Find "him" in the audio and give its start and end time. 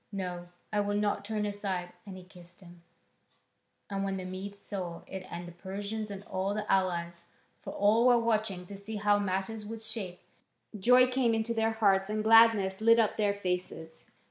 2.61-2.81